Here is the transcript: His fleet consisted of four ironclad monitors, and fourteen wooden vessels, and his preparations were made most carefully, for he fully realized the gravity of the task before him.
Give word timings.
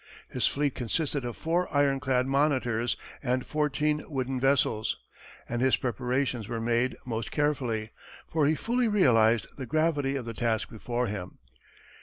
His 0.29 0.47
fleet 0.47 0.73
consisted 0.73 1.23
of 1.23 1.37
four 1.37 1.71
ironclad 1.71 2.25
monitors, 2.25 2.97
and 3.21 3.45
fourteen 3.45 4.03
wooden 4.09 4.39
vessels, 4.39 4.97
and 5.47 5.61
his 5.61 5.75
preparations 5.77 6.47
were 6.47 6.59
made 6.59 6.97
most 7.05 7.29
carefully, 7.29 7.91
for 8.27 8.47
he 8.47 8.55
fully 8.55 8.87
realized 8.87 9.45
the 9.57 9.67
gravity 9.67 10.15
of 10.15 10.25
the 10.25 10.33
task 10.33 10.71
before 10.71 11.05
him. 11.05 11.37